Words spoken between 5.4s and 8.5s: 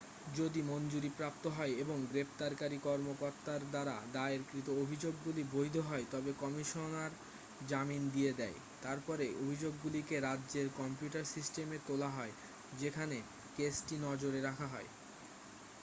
বৈধ হয় তবে কমিশনার জামিন দিয়ে